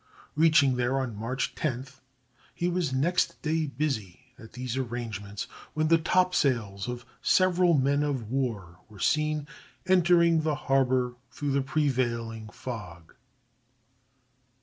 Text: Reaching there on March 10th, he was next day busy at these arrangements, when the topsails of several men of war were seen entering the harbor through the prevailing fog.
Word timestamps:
Reaching 0.35 0.77
there 0.77 0.97
on 0.97 1.15
March 1.15 1.53
10th, 1.53 1.99
he 2.55 2.67
was 2.67 2.91
next 2.91 3.39
day 3.43 3.67
busy 3.67 4.21
at 4.39 4.53
these 4.53 4.75
arrangements, 4.75 5.43
when 5.75 5.89
the 5.89 5.99
topsails 5.99 6.87
of 6.87 7.05
several 7.21 7.75
men 7.75 8.01
of 8.01 8.31
war 8.31 8.79
were 8.89 8.97
seen 8.99 9.47
entering 9.85 10.41
the 10.41 10.55
harbor 10.55 11.17
through 11.29 11.51
the 11.51 11.61
prevailing 11.61 12.49
fog. 12.49 13.13